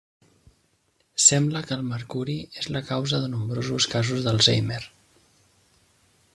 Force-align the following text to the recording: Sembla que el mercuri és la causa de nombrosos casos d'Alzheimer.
Sembla 1.25 1.61
que 1.67 1.75
el 1.75 1.83
mercuri 1.89 2.37
és 2.63 2.69
la 2.77 2.83
causa 2.89 3.21
de 3.25 3.29
nombrosos 3.35 3.89
casos 3.95 4.27
d'Alzheimer. 4.29 4.81